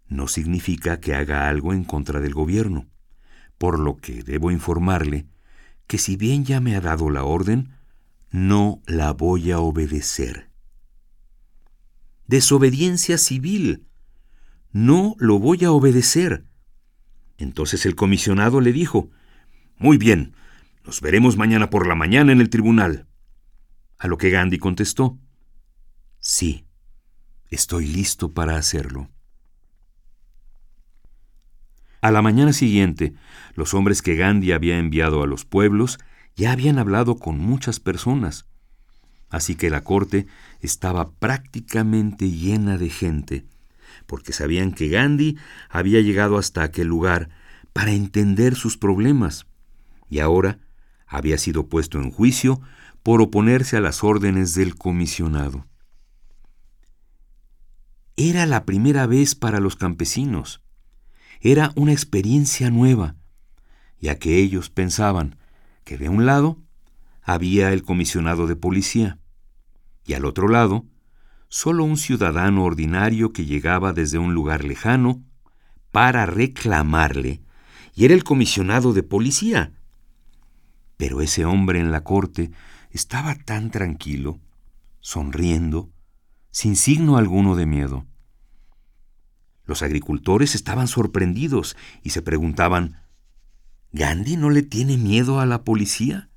no 0.08 0.28
significa 0.28 1.00
que 1.00 1.14
haga 1.14 1.48
algo 1.48 1.72
en 1.72 1.84
contra 1.84 2.20
del 2.20 2.34
gobierno, 2.34 2.88
por 3.58 3.78
lo 3.78 3.96
que 3.96 4.22
debo 4.22 4.50
informarle 4.50 5.26
que 5.86 5.98
si 5.98 6.16
bien 6.16 6.44
ya 6.44 6.60
me 6.60 6.76
ha 6.76 6.80
dado 6.80 7.10
la 7.10 7.24
orden, 7.24 7.70
no 8.30 8.82
la 8.86 9.12
voy 9.12 9.50
a 9.50 9.60
obedecer. 9.60 10.50
Desobediencia 12.26 13.18
civil. 13.18 13.86
No 14.72 15.14
lo 15.18 15.38
voy 15.38 15.64
a 15.64 15.70
obedecer. 15.70 16.46
Entonces 17.38 17.86
el 17.86 17.94
comisionado 17.94 18.60
le 18.60 18.72
dijo, 18.72 19.10
Muy 19.76 19.98
bien, 19.98 20.34
nos 20.84 21.00
veremos 21.00 21.36
mañana 21.36 21.70
por 21.70 21.86
la 21.86 21.94
mañana 21.94 22.32
en 22.32 22.40
el 22.40 22.50
tribunal. 22.50 23.06
A 23.98 24.08
lo 24.08 24.16
que 24.16 24.30
Gandhi 24.30 24.58
contestó, 24.58 25.18
Sí, 26.18 26.66
estoy 27.54 27.86
listo 27.86 28.32
para 28.32 28.56
hacerlo. 28.56 29.08
A 32.00 32.10
la 32.10 32.20
mañana 32.20 32.52
siguiente, 32.52 33.14
los 33.54 33.72
hombres 33.72 34.02
que 34.02 34.16
Gandhi 34.16 34.52
había 34.52 34.78
enviado 34.78 35.22
a 35.22 35.26
los 35.26 35.44
pueblos 35.44 35.98
ya 36.36 36.52
habían 36.52 36.78
hablado 36.78 37.16
con 37.16 37.38
muchas 37.38 37.80
personas. 37.80 38.46
Así 39.30 39.54
que 39.54 39.70
la 39.70 39.82
corte 39.82 40.26
estaba 40.60 41.12
prácticamente 41.12 42.30
llena 42.30 42.76
de 42.76 42.90
gente, 42.90 43.46
porque 44.06 44.32
sabían 44.32 44.72
que 44.72 44.88
Gandhi 44.88 45.38
había 45.70 46.00
llegado 46.00 46.36
hasta 46.36 46.62
aquel 46.62 46.88
lugar 46.88 47.30
para 47.72 47.92
entender 47.92 48.54
sus 48.54 48.76
problemas, 48.76 49.46
y 50.10 50.18
ahora 50.18 50.58
había 51.06 51.38
sido 51.38 51.68
puesto 51.68 51.98
en 51.98 52.10
juicio 52.10 52.60
por 53.02 53.22
oponerse 53.22 53.76
a 53.76 53.80
las 53.80 54.04
órdenes 54.04 54.54
del 54.54 54.76
comisionado. 54.76 55.66
Era 58.26 58.46
la 58.46 58.64
primera 58.64 59.06
vez 59.06 59.34
para 59.34 59.60
los 59.60 59.76
campesinos. 59.76 60.62
Era 61.42 61.72
una 61.76 61.92
experiencia 61.92 62.70
nueva, 62.70 63.16
ya 64.00 64.18
que 64.18 64.38
ellos 64.38 64.70
pensaban 64.70 65.36
que 65.84 65.98
de 65.98 66.08
un 66.08 66.24
lado 66.24 66.56
había 67.20 67.70
el 67.74 67.82
comisionado 67.82 68.46
de 68.46 68.56
policía 68.56 69.18
y 70.06 70.14
al 70.14 70.24
otro 70.24 70.48
lado 70.48 70.86
solo 71.50 71.84
un 71.84 71.98
ciudadano 71.98 72.64
ordinario 72.64 73.34
que 73.34 73.44
llegaba 73.44 73.92
desde 73.92 74.16
un 74.16 74.32
lugar 74.32 74.64
lejano 74.64 75.22
para 75.92 76.24
reclamarle 76.24 77.42
y 77.94 78.06
era 78.06 78.14
el 78.14 78.24
comisionado 78.24 78.94
de 78.94 79.02
policía. 79.02 79.74
Pero 80.96 81.20
ese 81.20 81.44
hombre 81.44 81.78
en 81.78 81.90
la 81.90 82.04
corte 82.04 82.52
estaba 82.90 83.34
tan 83.34 83.70
tranquilo, 83.70 84.40
sonriendo, 85.00 85.90
sin 86.50 86.74
signo 86.74 87.18
alguno 87.18 87.54
de 87.54 87.66
miedo. 87.66 88.06
Los 89.64 89.82
agricultores 89.82 90.54
estaban 90.54 90.88
sorprendidos 90.88 91.76
y 92.02 92.10
se 92.10 92.22
preguntaban, 92.22 93.00
¿Gandhi 93.92 94.36
no 94.36 94.50
le 94.50 94.62
tiene 94.62 94.96
miedo 94.96 95.40
a 95.40 95.46
la 95.46 95.64
policía? 95.64 96.28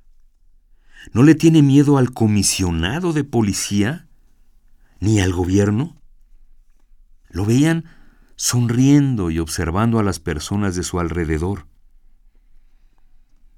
¿No 1.12 1.22
le 1.22 1.34
tiene 1.34 1.62
miedo 1.62 1.98
al 1.98 2.12
comisionado 2.12 3.12
de 3.12 3.24
policía? 3.24 4.08
¿Ni 5.00 5.20
al 5.20 5.32
gobierno? 5.32 6.00
Lo 7.28 7.44
veían 7.44 7.84
sonriendo 8.36 9.30
y 9.30 9.38
observando 9.38 9.98
a 9.98 10.02
las 10.02 10.20
personas 10.20 10.74
de 10.74 10.82
su 10.82 11.00
alrededor. 11.00 11.66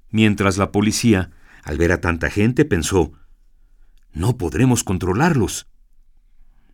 Mientras 0.09 0.57
la 0.57 0.71
policía, 0.71 1.31
al 1.63 1.77
ver 1.77 1.91
a 1.91 2.01
tanta 2.01 2.29
gente, 2.29 2.65
pensó, 2.65 3.13
no 4.13 4.37
podremos 4.37 4.83
controlarlos. 4.83 5.67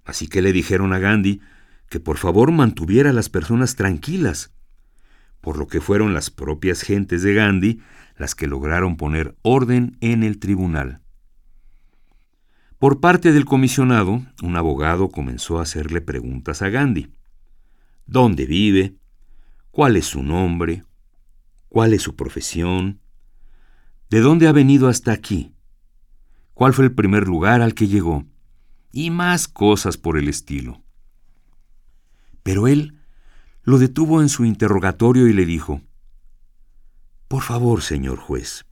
Así 0.05 0.27
que 0.27 0.41
le 0.41 0.53
dijeron 0.53 0.93
a 0.93 0.99
Gandhi 0.99 1.41
que 1.89 1.99
por 1.99 2.17
favor 2.17 2.51
mantuviera 2.51 3.11
a 3.11 3.13
las 3.13 3.29
personas 3.29 3.75
tranquilas, 3.75 4.51
por 5.41 5.57
lo 5.57 5.67
que 5.67 5.81
fueron 5.81 6.13
las 6.13 6.29
propias 6.29 6.81
gentes 6.81 7.23
de 7.23 7.33
Gandhi 7.33 7.81
las 8.17 8.35
que 8.35 8.47
lograron 8.47 8.97
poner 8.97 9.35
orden 9.43 9.97
en 10.01 10.23
el 10.23 10.39
tribunal. 10.39 11.01
Por 12.79 12.99
parte 12.99 13.31
del 13.31 13.45
comisionado, 13.45 14.23
un 14.43 14.55
abogado 14.55 15.09
comenzó 15.09 15.59
a 15.59 15.63
hacerle 15.63 16.01
preguntas 16.01 16.61
a 16.61 16.69
Gandhi. 16.69 17.11
¿Dónde 18.05 18.45
vive? 18.45 18.95
¿Cuál 19.71 19.95
es 19.95 20.05
su 20.05 20.23
nombre? 20.23 20.83
¿Cuál 21.69 21.93
es 21.93 22.01
su 22.01 22.15
profesión? 22.15 22.99
¿De 24.09 24.21
dónde 24.21 24.47
ha 24.47 24.51
venido 24.51 24.87
hasta 24.87 25.11
aquí? 25.11 25.53
¿Cuál 26.53 26.73
fue 26.73 26.85
el 26.85 26.93
primer 26.93 27.27
lugar 27.27 27.61
al 27.61 27.73
que 27.73 27.87
llegó? 27.87 28.25
Y 28.91 29.11
más 29.11 29.47
cosas 29.47 29.97
por 29.97 30.17
el 30.17 30.27
estilo. 30.27 30.81
Pero 32.47 32.69
él 32.69 32.97
lo 33.63 33.77
detuvo 33.77 34.21
en 34.21 34.29
su 34.29 34.45
interrogatorio 34.45 35.27
y 35.27 35.33
le 35.33 35.45
dijo, 35.45 35.81
Por 37.27 37.43
favor, 37.43 37.81
señor 37.81 38.19
juez, 38.19 38.65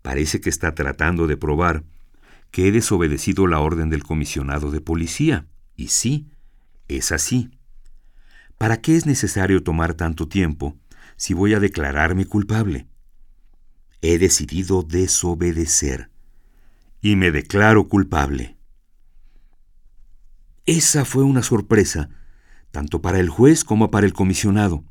parece 0.00 0.40
que 0.40 0.48
está 0.48 0.74
tratando 0.74 1.26
de 1.26 1.36
probar 1.36 1.84
que 2.50 2.66
he 2.66 2.72
desobedecido 2.72 3.46
la 3.46 3.60
orden 3.60 3.90
del 3.90 4.02
comisionado 4.02 4.70
de 4.70 4.80
policía. 4.80 5.46
Y 5.76 5.88
sí, 5.88 6.30
es 6.88 7.12
así. 7.12 7.50
¿Para 8.56 8.80
qué 8.80 8.96
es 8.96 9.04
necesario 9.04 9.62
tomar 9.62 9.92
tanto 9.92 10.26
tiempo 10.26 10.78
si 11.16 11.34
voy 11.34 11.52
a 11.52 11.60
declararme 11.60 12.24
culpable? 12.24 12.86
He 14.00 14.16
decidido 14.16 14.82
desobedecer 14.84 16.08
y 17.02 17.16
me 17.16 17.30
declaro 17.30 17.88
culpable. 17.88 18.56
Esa 20.64 21.04
fue 21.04 21.24
una 21.24 21.42
sorpresa 21.42 22.08
tanto 22.70 23.02
para 23.02 23.18
el 23.20 23.28
juez 23.28 23.64
como 23.64 23.90
para 23.90 24.06
el 24.06 24.12
comisionado, 24.12 24.84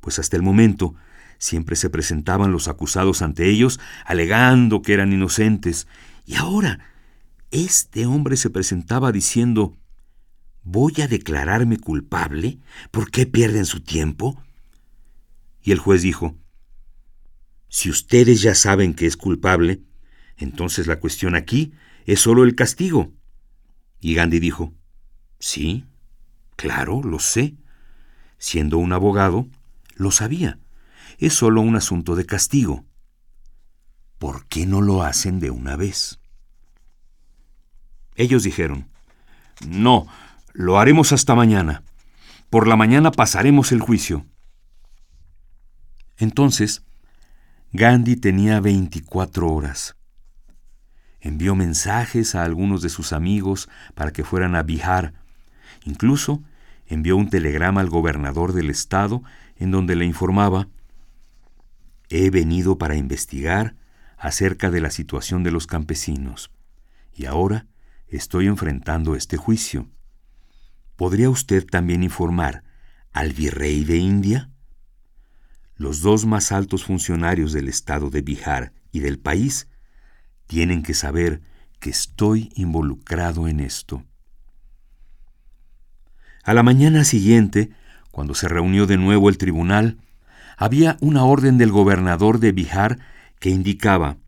pues 0.00 0.18
hasta 0.18 0.36
el 0.36 0.42
momento 0.42 0.94
siempre 1.38 1.76
se 1.76 1.90
presentaban 1.90 2.52
los 2.52 2.68
acusados 2.68 3.22
ante 3.22 3.48
ellos 3.48 3.78
alegando 4.04 4.82
que 4.82 4.94
eran 4.94 5.12
inocentes, 5.12 5.86
y 6.24 6.36
ahora 6.36 6.80
este 7.50 8.06
hombre 8.06 8.36
se 8.36 8.50
presentaba 8.50 9.12
diciendo, 9.12 9.76
¿voy 10.62 10.94
a 11.00 11.08
declararme 11.08 11.78
culpable? 11.78 12.58
¿Por 12.90 13.10
qué 13.10 13.26
pierden 13.26 13.66
su 13.66 13.80
tiempo? 13.80 14.42
Y 15.62 15.72
el 15.72 15.78
juez 15.78 16.02
dijo, 16.02 16.36
si 17.68 17.90
ustedes 17.90 18.42
ya 18.42 18.54
saben 18.54 18.94
que 18.94 19.06
es 19.06 19.16
culpable, 19.16 19.82
entonces 20.36 20.86
la 20.86 21.00
cuestión 21.00 21.34
aquí 21.34 21.72
es 22.04 22.20
solo 22.20 22.44
el 22.44 22.54
castigo. 22.54 23.12
Y 24.00 24.14
Gandhi 24.14 24.38
dijo, 24.38 24.74
sí, 25.38 25.84
Claro, 26.56 27.02
lo 27.02 27.18
sé. 27.18 27.54
Siendo 28.38 28.78
un 28.78 28.92
abogado, 28.92 29.46
lo 29.94 30.10
sabía. 30.10 30.58
Es 31.18 31.34
solo 31.34 31.60
un 31.60 31.76
asunto 31.76 32.16
de 32.16 32.26
castigo. 32.26 32.84
¿Por 34.18 34.46
qué 34.46 34.66
no 34.66 34.80
lo 34.80 35.02
hacen 35.02 35.40
de 35.40 35.50
una 35.50 35.76
vez? 35.76 36.20
Ellos 38.14 38.42
dijeron, 38.42 38.88
No, 39.66 40.06
lo 40.52 40.78
haremos 40.78 41.12
hasta 41.12 41.34
mañana. 41.34 41.82
Por 42.48 42.66
la 42.66 42.76
mañana 42.76 43.10
pasaremos 43.10 43.72
el 43.72 43.80
juicio. 43.80 44.24
Entonces, 46.16 46.82
Gandhi 47.72 48.16
tenía 48.16 48.60
24 48.60 49.52
horas. 49.52 49.96
Envió 51.20 51.54
mensajes 51.54 52.34
a 52.34 52.44
algunos 52.44 52.80
de 52.80 52.88
sus 52.88 53.12
amigos 53.12 53.68
para 53.94 54.12
que 54.12 54.24
fueran 54.24 54.54
a 54.54 54.62
Bihar 54.62 55.25
Incluso 55.86 56.42
envió 56.86 57.16
un 57.16 57.30
telegrama 57.30 57.80
al 57.80 57.88
gobernador 57.88 58.52
del 58.52 58.70
estado 58.70 59.22
en 59.56 59.70
donde 59.70 59.96
le 59.96 60.04
informaba, 60.04 60.68
He 62.08 62.30
venido 62.30 62.78
para 62.78 62.94
investigar 62.94 63.74
acerca 64.16 64.70
de 64.70 64.80
la 64.80 64.90
situación 64.90 65.42
de 65.42 65.50
los 65.50 65.66
campesinos 65.66 66.52
y 67.12 67.26
ahora 67.26 67.66
estoy 68.06 68.46
enfrentando 68.46 69.16
este 69.16 69.36
juicio. 69.36 69.88
¿Podría 70.94 71.30
usted 71.30 71.66
también 71.66 72.04
informar 72.04 72.62
al 73.12 73.32
virrey 73.32 73.84
de 73.84 73.96
India? 73.96 74.50
Los 75.74 76.00
dos 76.00 76.26
más 76.26 76.52
altos 76.52 76.84
funcionarios 76.84 77.52
del 77.52 77.68
estado 77.68 78.08
de 78.10 78.22
Bihar 78.22 78.72
y 78.92 79.00
del 79.00 79.18
país 79.18 79.66
tienen 80.46 80.84
que 80.84 80.94
saber 80.94 81.42
que 81.80 81.90
estoy 81.90 82.50
involucrado 82.54 83.48
en 83.48 83.58
esto. 83.58 84.04
A 86.46 86.54
la 86.54 86.62
mañana 86.62 87.02
siguiente, 87.02 87.70
cuando 88.12 88.36
se 88.36 88.46
reunió 88.46 88.86
de 88.86 88.96
nuevo 88.96 89.28
el 89.28 89.36
tribunal, 89.36 89.98
había 90.56 90.96
una 91.00 91.24
orden 91.24 91.58
del 91.58 91.72
gobernador 91.72 92.38
de 92.38 92.52
Bihar 92.52 93.00
que 93.40 93.50
indicaba 93.50 94.18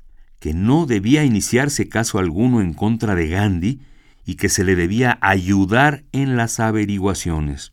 que 0.41 0.53
no 0.53 0.87
debía 0.87 1.23
iniciarse 1.23 1.89
caso 1.89 2.19
alguno 2.19 2.61
en 2.61 2.75
contra 2.75 3.15
de 3.15 3.29
Gandhi 3.29 3.83
y 4.27 4.35
que 4.35 4.49
se 4.49 4.65
le 4.65 4.75
debía 4.75 5.17
ayudar 5.21 6.03
en 6.11 6.37
las 6.37 6.59
averiguaciones. 6.59 7.73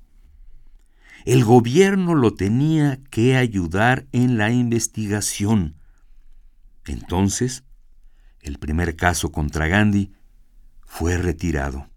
El 1.25 1.43
gobierno 1.43 2.13
lo 2.13 2.35
tenía 2.35 2.99
que 3.09 3.37
ayudar 3.37 4.05
en 4.11 4.37
la 4.37 4.51
investigación. 4.51 5.73
Entonces, 6.85 7.63
el 8.41 8.59
primer 8.59 8.95
caso 8.95 9.31
contra 9.31 9.67
Gandhi 9.67 10.11
fue 10.85 11.17
retirado. 11.17 11.89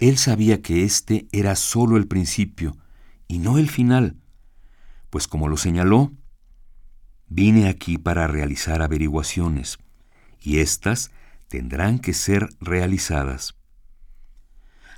Él 0.00 0.18
sabía 0.18 0.62
que 0.62 0.82
este 0.82 1.28
era 1.30 1.54
solo 1.54 1.96
el 1.96 2.08
principio 2.08 2.76
y 3.28 3.38
no 3.38 3.58
el 3.58 3.70
final, 3.70 4.16
pues 5.10 5.28
como 5.28 5.46
lo 5.46 5.56
señaló, 5.56 6.10
vine 7.28 7.68
aquí 7.68 7.98
para 7.98 8.26
realizar 8.26 8.82
averiguaciones, 8.82 9.78
y 10.40 10.58
éstas 10.58 11.12
tendrán 11.46 12.00
que 12.00 12.14
ser 12.14 12.48
realizadas. 12.60 13.54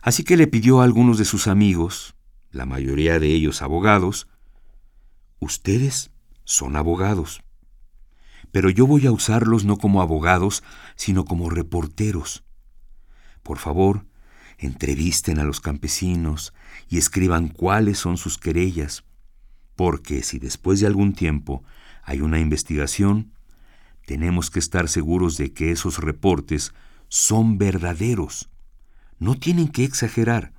Así 0.01 0.25
que 0.25 0.39
le 0.39 0.47
pidió 0.47 0.81
a 0.81 0.85
algunos 0.85 1.19
de 1.19 1.27
sus 1.27 1.47
amigos, 1.47 2.15
la 2.51 2.65
mayoría 2.65 3.19
de 3.19 3.29
ellos 3.29 3.61
abogados, 3.61 4.29
Ustedes 5.43 6.13
son 6.45 6.77
abogados, 6.77 7.43
pero 8.53 8.71
yo 8.71 8.87
voy 8.87 9.09
a 9.09 9.11
usarlos 9.11 9.65
no 9.65 9.77
como 9.77 10.01
abogados, 10.01 10.63
sino 10.95 11.25
como 11.25 11.51
reporteros. 11.51 12.45
Por 13.43 13.59
favor, 13.59 14.07
entrevisten 14.67 15.39
a 15.39 15.45
los 15.45 15.61
campesinos 15.61 16.55
y 16.89 16.99
escriban 16.99 17.49
cuáles 17.49 17.99
son 17.99 18.17
sus 18.17 18.39
querellas, 18.39 19.05
porque 19.77 20.23
si 20.23 20.39
después 20.39 20.81
de 20.81 20.87
algún 20.87 21.15
tiempo 21.15 21.65
hay 22.03 22.21
una 22.21 22.39
investigación, 22.39 23.33
tenemos 24.07 24.51
que 24.51 24.59
estar 24.59 24.89
seguros 24.89 25.37
de 25.37 25.53
que 25.53 25.71
esos 25.71 25.99
reportes 25.99 26.73
son 27.09 27.59
verdaderos. 27.59 28.49
No 29.19 29.35
tienen 29.35 29.69
que 29.69 29.85
exagerar. 29.85 30.53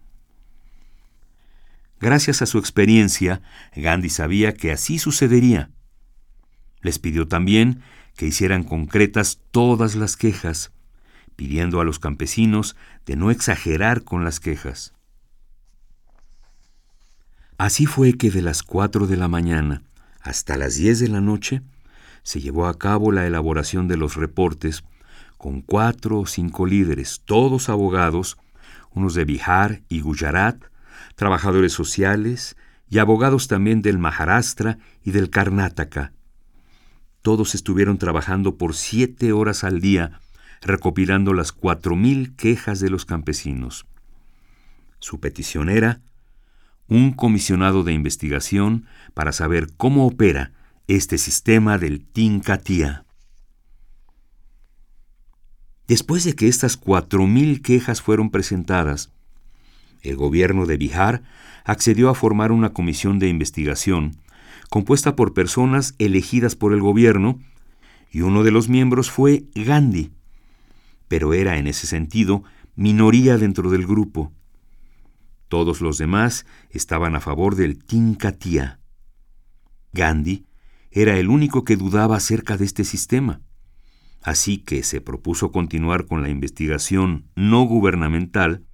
Gracias 1.99 2.41
a 2.41 2.45
su 2.45 2.57
experiencia, 2.57 3.41
Gandhi 3.75 4.09
sabía 4.09 4.53
que 4.53 4.73
así 4.73 4.99
sucedería. 4.99 5.71
Les 6.81 6.99
pidió 6.99 7.29
también 7.29 7.81
que 8.17 8.27
hicieran 8.27 8.63
concretas 8.63 9.39
todas 9.51 9.95
las 9.95 10.17
quejas, 10.17 10.72
pidiendo 11.43 11.81
a 11.81 11.83
los 11.83 11.99
campesinos 11.99 12.77
de 13.05 13.17
no 13.17 13.29
exagerar 13.29 14.05
con 14.05 14.23
las 14.23 14.39
quejas. 14.39 14.93
Así 17.57 17.85
fue 17.85 18.13
que 18.13 18.31
de 18.31 18.41
las 18.41 18.63
cuatro 18.63 19.07
de 19.07 19.17
la 19.17 19.27
mañana 19.27 19.81
hasta 20.21 20.55
las 20.55 20.75
diez 20.75 20.99
de 21.01 21.09
la 21.09 21.19
noche 21.19 21.61
se 22.23 22.39
llevó 22.39 22.65
a 22.65 22.77
cabo 22.77 23.11
la 23.11 23.27
elaboración 23.27 23.89
de 23.89 23.97
los 23.97 24.15
reportes 24.15 24.85
con 25.37 25.59
cuatro 25.59 26.21
o 26.21 26.25
cinco 26.27 26.65
líderes, 26.65 27.21
todos 27.25 27.67
abogados, 27.67 28.37
unos 28.91 29.13
de 29.13 29.25
Bihar 29.25 29.81
y 29.89 29.99
Gujarat, 29.99 30.63
trabajadores 31.15 31.73
sociales 31.73 32.55
y 32.89 32.99
abogados 32.99 33.49
también 33.49 33.81
del 33.81 33.97
Maharashtra 33.97 34.77
y 35.03 35.11
del 35.11 35.29
Karnataka. 35.29 36.13
Todos 37.21 37.53
estuvieron 37.53 37.97
trabajando 37.97 38.55
por 38.55 38.75
siete 38.75 39.33
horas 39.33 39.65
al 39.65 39.81
día 39.81 40.21
recopilando 40.63 41.33
las 41.33 41.51
cuatro 41.51 41.95
mil 41.95 42.35
quejas 42.35 42.79
de 42.79 42.89
los 42.89 43.05
campesinos. 43.05 43.85
Su 44.99 45.19
petición 45.19 45.69
era 45.69 46.01
un 46.87 47.11
comisionado 47.11 47.83
de 47.83 47.93
investigación 47.93 48.85
para 49.13 49.31
saber 49.31 49.67
cómo 49.75 50.07
opera 50.07 50.51
este 50.87 51.17
sistema 51.17 51.77
del 51.77 52.05
Tincatia. 52.05 53.05
Después 55.87 56.23
de 56.23 56.33
que 56.33 56.47
estas 56.47 56.77
cuatro 56.77 57.27
mil 57.27 57.61
quejas 57.61 58.01
fueron 58.01 58.29
presentadas, 58.29 59.11
el 60.01 60.15
gobierno 60.15 60.65
de 60.65 60.77
Bihar 60.77 61.23
accedió 61.65 62.09
a 62.09 62.15
formar 62.15 62.51
una 62.51 62.73
comisión 62.73 63.19
de 63.19 63.29
investigación 63.29 64.17
compuesta 64.69 65.15
por 65.15 65.35
personas 65.35 65.93
elegidas 65.99 66.55
por 66.55 66.73
el 66.73 66.81
gobierno, 66.81 67.39
y 68.09 68.21
uno 68.21 68.41
de 68.41 68.49
los 68.49 68.69
miembros 68.69 69.11
fue 69.11 69.43
Gandhi, 69.53 70.09
pero 71.13 71.35
era 71.35 71.59
en 71.59 71.67
ese 71.67 71.85
sentido 71.85 72.43
minoría 72.75 73.37
dentro 73.37 73.69
del 73.69 73.85
grupo. 73.85 74.33
Todos 75.47 75.79
los 75.79 75.99
demás 75.99 76.47
estaban 76.71 77.15
a 77.15 77.19
favor 77.19 77.55
del 77.55 77.83
Tinkatia. 77.83 78.79
Gandhi 79.91 80.47
era 80.89 81.19
el 81.19 81.29
único 81.29 81.65
que 81.65 81.75
dudaba 81.75 82.15
acerca 82.15 82.57
de 82.57 82.65
este 82.65 82.83
sistema. 82.83 83.41
Así 84.23 84.57
que 84.57 84.81
se 84.81 85.01
propuso 85.01 85.51
continuar 85.51 86.07
con 86.07 86.23
la 86.23 86.29
investigación 86.29 87.29
no 87.35 87.61
gubernamental 87.61 88.65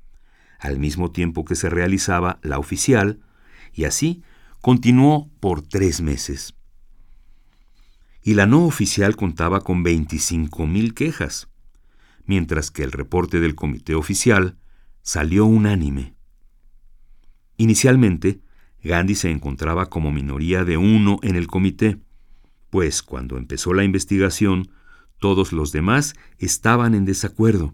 al 0.59 0.79
mismo 0.79 1.11
tiempo 1.11 1.43
que 1.43 1.57
se 1.57 1.69
realizaba 1.69 2.39
la 2.41 2.57
oficial, 2.57 3.19
y 3.73 3.83
así 3.83 4.23
continuó 4.61 5.29
por 5.41 5.61
tres 5.61 5.99
meses. 5.99 6.55
Y 8.23 8.35
la 8.35 8.45
no 8.45 8.63
oficial 8.65 9.17
contaba 9.17 9.59
con 9.59 9.83
25.000 9.83 10.93
quejas 10.93 11.48
mientras 12.29 12.69
que 12.69 12.83
el 12.83 12.91
reporte 12.91 13.39
del 13.39 13.55
comité 13.55 13.95
oficial 13.95 14.59
salió 15.01 15.45
unánime. 15.45 16.13
Inicialmente, 17.57 18.43
Gandhi 18.83 19.15
se 19.15 19.31
encontraba 19.31 19.87
como 19.87 20.11
minoría 20.11 20.63
de 20.63 20.77
uno 20.77 21.17
en 21.23 21.35
el 21.35 21.47
comité, 21.47 21.97
pues 22.69 23.01
cuando 23.01 23.39
empezó 23.39 23.73
la 23.73 23.83
investigación, 23.83 24.69
todos 25.17 25.51
los 25.51 25.71
demás 25.71 26.13
estaban 26.37 26.93
en 26.93 27.03
desacuerdo. 27.03 27.73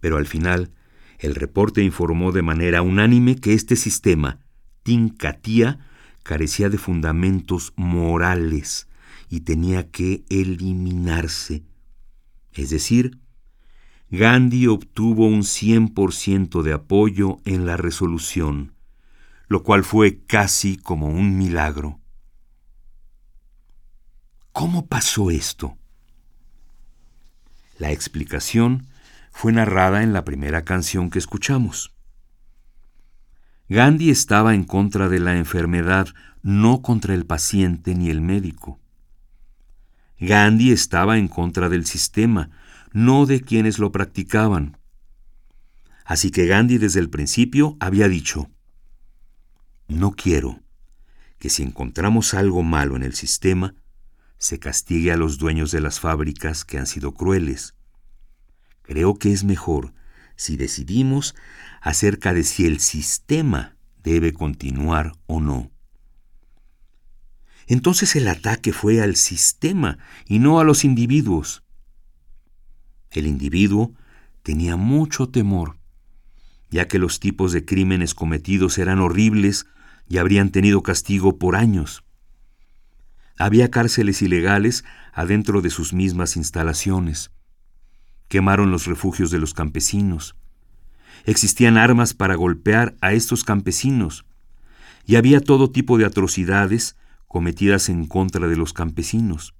Pero 0.00 0.18
al 0.18 0.26
final, 0.26 0.74
el 1.18 1.34
reporte 1.34 1.82
informó 1.82 2.32
de 2.32 2.42
manera 2.42 2.82
unánime 2.82 3.36
que 3.36 3.54
este 3.54 3.74
sistema, 3.74 4.38
Tincatia, 4.82 5.78
carecía 6.22 6.68
de 6.68 6.76
fundamentos 6.76 7.72
morales 7.74 8.86
y 9.30 9.40
tenía 9.40 9.90
que 9.90 10.26
eliminarse. 10.28 11.64
Es 12.52 12.68
decir, 12.68 13.18
Gandhi 14.10 14.68
obtuvo 14.68 15.26
un 15.26 15.42
100% 15.42 16.62
de 16.62 16.72
apoyo 16.72 17.40
en 17.44 17.66
la 17.66 17.76
resolución, 17.76 18.74
lo 19.48 19.64
cual 19.64 19.82
fue 19.82 20.22
casi 20.26 20.76
como 20.76 21.08
un 21.08 21.36
milagro. 21.36 21.98
¿Cómo 24.52 24.86
pasó 24.86 25.30
esto? 25.30 25.76
La 27.78 27.90
explicación 27.90 28.86
fue 29.32 29.52
narrada 29.52 30.02
en 30.02 30.12
la 30.12 30.24
primera 30.24 30.64
canción 30.64 31.10
que 31.10 31.18
escuchamos. 31.18 31.92
Gandhi 33.68 34.10
estaba 34.10 34.54
en 34.54 34.62
contra 34.62 35.08
de 35.08 35.18
la 35.18 35.36
enfermedad, 35.36 36.08
no 36.42 36.80
contra 36.80 37.12
el 37.12 37.26
paciente 37.26 37.96
ni 37.96 38.08
el 38.08 38.20
médico. 38.20 38.78
Gandhi 40.20 40.70
estaba 40.70 41.18
en 41.18 41.26
contra 41.26 41.68
del 41.68 41.84
sistema, 41.84 42.50
no 42.92 43.26
de 43.26 43.40
quienes 43.40 43.78
lo 43.78 43.92
practicaban. 43.92 44.78
Así 46.04 46.30
que 46.30 46.46
Gandhi 46.46 46.78
desde 46.78 47.00
el 47.00 47.10
principio 47.10 47.76
había 47.80 48.08
dicho, 48.08 48.50
no 49.88 50.12
quiero 50.12 50.60
que 51.38 51.50
si 51.50 51.62
encontramos 51.62 52.34
algo 52.34 52.62
malo 52.62 52.96
en 52.96 53.02
el 53.02 53.14
sistema, 53.14 53.74
se 54.38 54.58
castigue 54.58 55.12
a 55.12 55.16
los 55.16 55.38
dueños 55.38 55.70
de 55.70 55.80
las 55.80 56.00
fábricas 56.00 56.64
que 56.64 56.78
han 56.78 56.86
sido 56.86 57.12
crueles. 57.12 57.74
Creo 58.82 59.14
que 59.14 59.32
es 59.32 59.44
mejor 59.44 59.92
si 60.36 60.56
decidimos 60.56 61.34
acerca 61.80 62.32
de 62.34 62.44
si 62.44 62.66
el 62.66 62.80
sistema 62.80 63.76
debe 64.02 64.32
continuar 64.32 65.12
o 65.26 65.40
no. 65.40 65.70
Entonces 67.66 68.14
el 68.14 68.28
ataque 68.28 68.72
fue 68.72 69.02
al 69.02 69.16
sistema 69.16 69.98
y 70.26 70.38
no 70.38 70.60
a 70.60 70.64
los 70.64 70.84
individuos. 70.84 71.64
El 73.16 73.26
individuo 73.26 73.94
tenía 74.42 74.76
mucho 74.76 75.30
temor, 75.30 75.78
ya 76.70 76.86
que 76.86 76.98
los 76.98 77.18
tipos 77.18 77.50
de 77.50 77.64
crímenes 77.64 78.14
cometidos 78.14 78.76
eran 78.76 78.98
horribles 78.98 79.64
y 80.06 80.18
habrían 80.18 80.50
tenido 80.50 80.82
castigo 80.82 81.38
por 81.38 81.56
años. 81.56 82.04
Había 83.38 83.70
cárceles 83.70 84.20
ilegales 84.20 84.84
adentro 85.14 85.62
de 85.62 85.70
sus 85.70 85.94
mismas 85.94 86.36
instalaciones. 86.36 87.30
Quemaron 88.28 88.70
los 88.70 88.84
refugios 88.84 89.30
de 89.30 89.38
los 89.38 89.54
campesinos. 89.54 90.36
Existían 91.24 91.78
armas 91.78 92.12
para 92.12 92.34
golpear 92.34 92.96
a 93.00 93.14
estos 93.14 93.44
campesinos. 93.44 94.26
Y 95.06 95.16
había 95.16 95.40
todo 95.40 95.70
tipo 95.70 95.96
de 95.96 96.04
atrocidades 96.04 96.98
cometidas 97.28 97.88
en 97.88 98.06
contra 98.06 98.46
de 98.46 98.56
los 98.56 98.74
campesinos. 98.74 99.54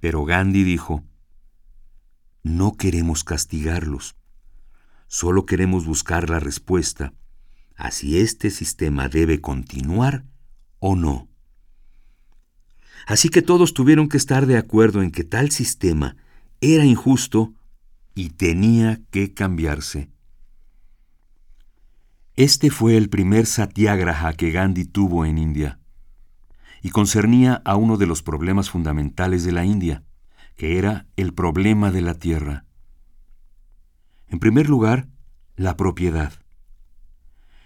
Pero 0.00 0.26
Gandhi 0.26 0.64
dijo, 0.64 1.02
no 2.46 2.76
queremos 2.76 3.24
castigarlos, 3.24 4.14
solo 5.08 5.46
queremos 5.46 5.84
buscar 5.84 6.30
la 6.30 6.38
respuesta 6.38 7.12
a 7.74 7.90
si 7.90 8.20
este 8.20 8.50
sistema 8.50 9.08
debe 9.08 9.40
continuar 9.40 10.24
o 10.78 10.94
no. 10.94 11.28
Así 13.06 13.30
que 13.30 13.42
todos 13.42 13.74
tuvieron 13.74 14.08
que 14.08 14.16
estar 14.16 14.46
de 14.46 14.58
acuerdo 14.58 15.02
en 15.02 15.10
que 15.10 15.24
tal 15.24 15.50
sistema 15.50 16.16
era 16.60 16.84
injusto 16.84 17.52
y 18.14 18.30
tenía 18.30 19.00
que 19.10 19.34
cambiarse. 19.34 20.08
Este 22.36 22.70
fue 22.70 22.96
el 22.96 23.08
primer 23.08 23.46
satyagraha 23.46 24.34
que 24.34 24.52
Gandhi 24.52 24.84
tuvo 24.84 25.24
en 25.24 25.38
India 25.38 25.80
y 26.80 26.90
concernía 26.90 27.60
a 27.64 27.74
uno 27.74 27.96
de 27.96 28.06
los 28.06 28.22
problemas 28.22 28.70
fundamentales 28.70 29.42
de 29.42 29.50
la 29.50 29.64
India, 29.64 30.04
que 30.56 30.78
era 30.78 31.06
el 31.16 31.34
problema 31.34 31.90
de 31.90 32.00
la 32.00 32.14
tierra. 32.14 32.64
En 34.28 34.38
primer 34.38 34.68
lugar, 34.68 35.08
la 35.54 35.76
propiedad. 35.76 36.32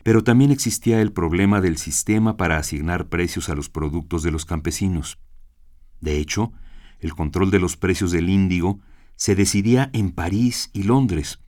Pero 0.03 0.25
también 0.25 0.51
existía 0.51 1.01
el 1.01 1.13
problema 1.13 1.61
del 1.61 1.79
sistema 1.79 2.37
para 2.37 2.59
asignar 2.59 3.09
precios 3.09 3.49
a 3.49 3.55
los 3.55 3.69
productos 3.69 4.23
de 4.23 4.31
los 4.31 4.45
campesinos. 4.45 5.19
De 6.01 6.19
hecho, 6.19 6.53
el 6.99 7.15
control 7.15 7.51
de 7.51 7.61
los 7.61 7.77
precios 7.77 8.11
del 8.11 8.29
índigo 8.29 8.81
se 9.17 9.35
decidía 9.35 9.91
en 9.93 10.13
París 10.13 10.71
y 10.73 10.83
Londres, 10.83 11.41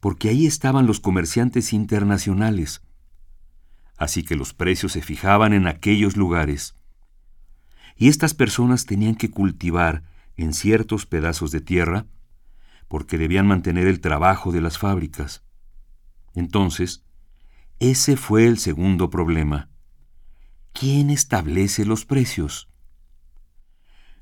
porque 0.00 0.30
ahí 0.30 0.46
estaban 0.46 0.86
los 0.86 1.00
comerciantes 1.00 1.72
internacionales. 1.72 2.82
Así 3.96 4.24
que 4.24 4.34
los 4.34 4.52
precios 4.52 4.92
se 4.92 5.02
fijaban 5.02 5.52
en 5.52 5.66
aquellos 5.66 6.16
lugares. 6.16 6.74
Y 7.96 8.08
estas 8.08 8.34
personas 8.34 8.86
tenían 8.86 9.14
que 9.14 9.30
cultivar 9.30 10.02
en 10.36 10.52
ciertos 10.52 11.06
pedazos 11.06 11.50
de 11.50 11.60
tierra, 11.60 12.06
porque 12.88 13.18
debían 13.18 13.46
mantener 13.46 13.86
el 13.86 14.00
trabajo 14.00 14.52
de 14.52 14.60
las 14.60 14.78
fábricas. 14.78 15.44
Entonces, 16.34 17.04
ese 17.78 18.16
fue 18.16 18.46
el 18.46 18.58
segundo 18.58 19.10
problema. 19.10 19.70
¿Quién 20.72 21.10
establece 21.10 21.84
los 21.84 22.04
precios? 22.06 22.68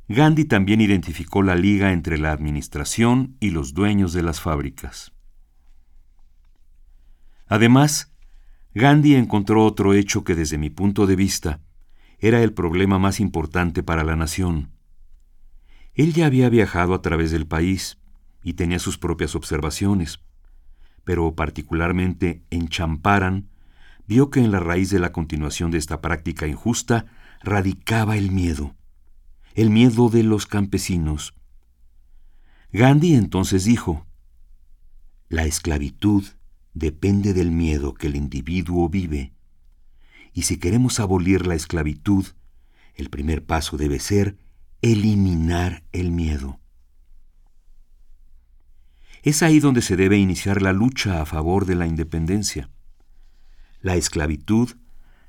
Gandhi 0.09 0.45
también 0.45 0.81
identificó 0.81 1.43
la 1.43 1.55
liga 1.55 1.93
entre 1.93 2.19
la 2.19 2.33
administración 2.33 3.37
y 3.39 3.51
los 3.51 3.75
dueños 3.75 4.13
de 4.13 4.23
las 4.23 4.41
fábricas. 4.41 5.13
Además, 7.47 8.13
Gandhi 8.75 9.15
encontró 9.15 9.65
otro 9.65 9.95
hecho 9.95 10.25
que 10.25 10.35
desde 10.35 10.59
mi 10.59 10.71
punto 10.71 11.07
de 11.07 11.17
vista 11.17 11.61
era 12.19 12.43
el 12.43 12.53
problema 12.53 12.99
más 12.99 13.21
importante 13.21 13.83
para 13.83 14.05
la 14.05 14.17
nación. 14.17 14.73
Él 16.01 16.15
ya 16.15 16.25
había 16.25 16.49
viajado 16.49 16.95
a 16.95 17.03
través 17.03 17.31
del 17.31 17.47
país 17.47 17.99
y 18.43 18.55
tenía 18.55 18.79
sus 18.79 18.97
propias 18.97 19.35
observaciones, 19.35 20.21
pero 21.05 21.35
particularmente 21.35 22.43
en 22.49 22.69
Champaran 22.69 23.51
vio 24.07 24.31
que 24.31 24.41
en 24.41 24.51
la 24.51 24.61
raíz 24.61 24.89
de 24.89 24.99
la 24.99 25.13
continuación 25.13 25.71
de 25.71 25.77
esta 25.77 26.01
práctica 26.01 26.47
injusta 26.47 27.05
radicaba 27.43 28.17
el 28.17 28.31
miedo 28.31 28.75
el 29.55 29.69
miedo 29.69 30.09
de 30.09 30.23
los 30.23 30.47
campesinos. 30.47 31.35
Gandhi 32.73 33.13
entonces 33.13 33.65
dijo, 33.65 34.07
La 35.29 35.45
esclavitud 35.45 36.25
depende 36.73 37.35
del 37.35 37.51
miedo 37.51 37.93
que 37.93 38.07
el 38.07 38.17
individuo 38.17 38.89
vive, 38.89 39.35
y 40.33 40.43
si 40.43 40.57
queremos 40.57 40.99
abolir 40.99 41.47
la 41.47 41.57
esclavitud, 41.57 42.25
el 42.95 43.11
primer 43.11 43.45
paso 43.45 43.77
debe 43.77 43.99
ser 43.99 44.39
eliminar 44.83 45.83
el 45.93 46.11
miedo. 46.11 46.59
Es 49.23 49.43
ahí 49.43 49.61
donde 49.61 49.83
se 49.83 49.97
debe 49.97 50.17
iniciar 50.17 50.63
la 50.63 50.73
lucha 50.73 51.21
a 51.21 51.27
favor 51.27 51.67
de 51.67 51.75
la 51.75 51.87
independencia. 51.87 52.71
La 53.83 53.97
esclavitud 53.97 54.71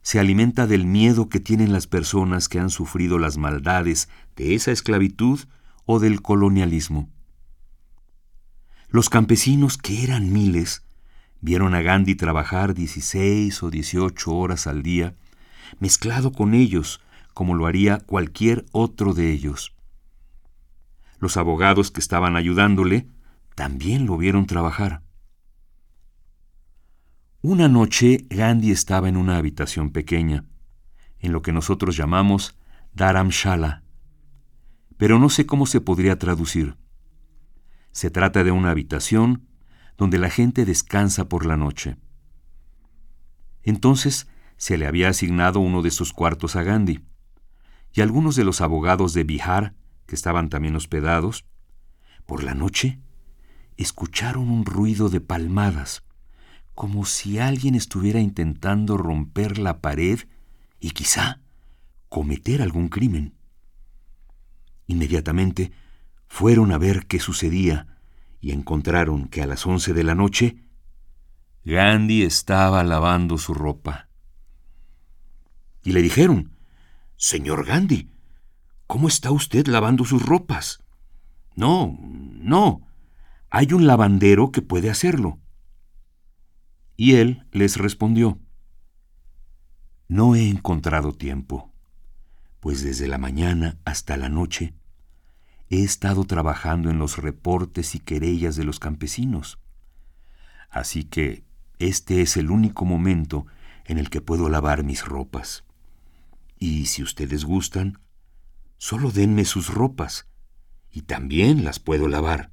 se 0.02 0.20
alimenta 0.20 0.66
del 0.66 0.86
miedo 0.86 1.28
que 1.28 1.40
tienen 1.40 1.74
las 1.74 1.88
personas 1.88 2.48
que 2.48 2.60
han 2.60 2.70
sufrido 2.70 3.20
las 3.20 3.38
maldades 3.38 4.10
de 4.36 4.56
esa 4.56 4.72
esclavitud 4.72 5.42
o 5.86 6.00
del 6.00 6.22
colonialismo. 6.22 7.10
Los 8.90 9.10
campesinos, 9.10 9.78
que 9.78 10.04
eran 10.04 10.32
miles, 10.32 10.84
vieron 11.42 11.76
a 11.76 11.82
Gandhi 11.82 12.16
trabajar 12.16 12.74
16 12.74 13.64
o 13.64 13.70
18 13.70 14.34
horas 14.34 14.68
al 14.68 14.84
día, 14.84 15.16
mezclado 15.80 16.32
con 16.32 16.54
ellos, 16.54 17.02
como 17.34 17.56
lo 17.56 17.65
haría 17.65 18.00
cualquier 18.00 18.65
otro 18.72 19.13
de 19.13 19.32
ellos. 19.32 19.76
Los 21.20 21.38
abogados 21.38 21.91
que 21.91 22.00
estaban 22.00 22.36
ayudándole 22.36 23.08
también 23.56 24.06
lo 24.06 24.17
vieron 24.17 24.46
trabajar. 24.46 25.04
Una 27.41 27.67
noche 27.67 28.26
Gandhi 28.30 28.72
estaba 28.72 29.10
en 29.10 29.17
una 29.17 29.38
habitación 29.38 29.91
pequeña, 29.91 30.46
en 31.20 31.32
lo 31.32 31.41
que 31.41 31.52
nosotros 31.52 31.96
llamamos 31.98 32.56
Dharamshala, 32.94 33.84
pero 34.98 35.17
no 35.17 35.30
sé 35.30 35.46
cómo 35.46 35.65
se 35.65 35.82
podría 35.82 36.20
traducir. 36.20 36.78
Se 37.91 38.12
trata 38.12 38.44
de 38.44 38.52
una 38.52 38.72
habitación 38.72 39.48
donde 39.98 40.20
la 40.20 40.30
gente 40.30 40.65
descansa 40.65 41.30
por 41.30 41.46
la 41.46 41.58
noche. 41.58 41.98
Entonces 43.63 44.28
se 44.58 44.78
le 44.78 44.86
había 44.86 45.10
asignado 45.10 45.60
uno 45.60 45.82
de 45.82 45.91
sus 45.91 46.13
cuartos 46.13 46.56
a 46.56 46.63
Gandhi, 46.63 47.02
y 47.93 48.01
algunos 48.01 48.36
de 48.36 48.43
los 48.43 48.62
abogados 48.62 49.13
de 49.13 49.23
Bihar, 49.23 49.75
que 50.06 50.15
estaban 50.15 50.49
también 50.49 50.75
hospedados, 50.75 51.45
por 52.25 52.43
la 52.43 52.54
noche 52.54 52.99
escucharon 53.77 54.49
un 54.49 54.65
ruido 54.65 55.10
de 55.10 55.21
palmadas 55.21 56.04
como 56.73 57.06
si 57.06 57.39
alguien 57.39 57.75
estuviera 57.75 58.19
intentando 58.19 58.97
romper 58.97 59.58
la 59.58 59.82
pared 59.82 60.21
y 60.80 60.91
quizá 60.91 61.41
cometer 62.10 62.62
algún 62.62 62.89
crimen. 62.89 63.36
Inmediatamente 64.88 65.71
fueron 66.27 66.71
a 66.71 66.77
ver 66.77 67.06
qué 67.08 67.19
sucedía 67.19 67.99
y 68.39 68.51
encontraron 68.51 69.27
que 69.27 69.41
a 69.41 69.47
las 69.47 69.65
once 69.65 69.93
de 69.93 70.04
la 70.04 70.15
noche 70.15 70.63
Gandhi 71.63 72.23
estaba 72.23 72.84
lavando 72.84 73.38
su 73.38 73.54
ropa. 73.54 74.10
Y 75.84 75.91
le 75.91 76.01
dijeron, 76.01 76.51
Señor 77.22 77.68
Gandhi, 77.68 78.10
¿cómo 78.88 79.08
está 79.08 79.30
usted 79.30 79.68
lavando 79.68 80.06
sus 80.06 80.26
ropas? 80.26 80.84
No, 81.56 81.96
no, 82.02 82.82
hay 83.52 83.74
un 83.74 83.86
lavandero 83.86 84.52
que 84.52 84.64
puede 84.64 84.90
hacerlo. 84.90 85.38
Y 86.98 87.18
él 87.18 87.46
les 87.52 87.78
respondió, 87.78 88.40
No 90.08 90.34
he 90.34 90.50
encontrado 90.50 91.14
tiempo, 91.14 91.72
pues 92.60 92.82
desde 92.82 93.08
la 93.08 93.20
mañana 93.20 93.78
hasta 93.86 94.18
la 94.18 94.28
noche 94.28 94.74
he 95.70 95.84
estado 95.84 96.24
trabajando 96.24 96.90
en 96.90 96.98
los 96.98 97.20
reportes 97.20 97.94
y 97.94 98.00
querellas 98.00 98.56
de 98.56 98.64
los 98.64 98.80
campesinos. 98.80 99.60
Así 100.72 101.04
que 101.04 101.44
este 101.78 102.22
es 102.22 102.36
el 102.36 102.50
único 102.50 102.84
momento 102.84 103.46
en 103.86 104.00
el 104.00 104.10
que 104.10 104.22
puedo 104.22 104.50
lavar 104.50 104.84
mis 104.84 105.06
ropas. 105.06 105.66
Y 106.63 106.86
si 106.86 107.02
ustedes 107.02 107.43
gustan, 107.43 107.97
solo 108.78 109.10
denme 109.12 109.45
sus 109.45 109.74
ropas, 109.74 110.30
y 110.91 111.02
también 111.02 111.63
las 111.63 111.80
puedo 111.80 112.08
lavar. 112.08 112.52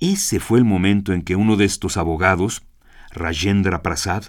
Ese 0.00 0.40
fue 0.40 0.60
el 0.60 0.64
momento 0.64 1.12
en 1.12 1.20
que 1.20 1.36
uno 1.36 1.58
de 1.58 1.66
estos 1.66 1.98
abogados, 1.98 2.62
Rajendra 3.10 3.82
Prasad, 3.82 4.24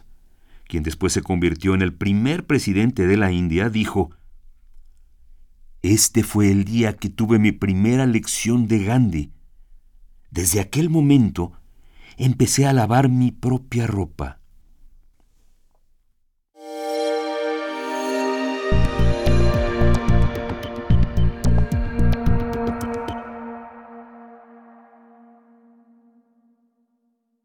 quien 0.68 0.84
después 0.84 1.14
se 1.14 1.22
convirtió 1.22 1.74
en 1.76 1.82
el 1.82 1.94
primer 1.94 2.46
presidente 2.46 3.08
de 3.08 3.16
la 3.16 3.32
India, 3.32 3.70
dijo, 3.70 4.10
Este 5.82 6.24
fue 6.24 6.52
el 6.52 6.66
día 6.66 6.98
que 6.98 7.10
tuve 7.10 7.40
mi 7.40 7.54
primera 7.54 8.06
lección 8.06 8.68
de 8.68 8.84
Gandhi. 8.84 9.32
Desde 10.30 10.60
aquel 10.60 10.90
momento 10.90 11.54
empecé 12.18 12.68
a 12.68 12.74
lavar 12.74 13.08
mi 13.08 13.32
propia 13.32 13.88
ropa. 13.88 14.39